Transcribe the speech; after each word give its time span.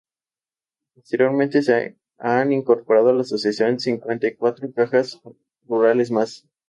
Posteriormente 0.95 1.61
se 1.61 1.95
han 2.17 2.51
incorporado 2.53 3.09
a 3.09 3.13
la 3.13 3.21
asociación 3.21 3.79
cincuenta 3.79 4.25
y 4.27 4.33
cuatro 4.35 4.67
Cajas 4.73 5.21
Rurales 5.67 6.09
más. 6.09 6.47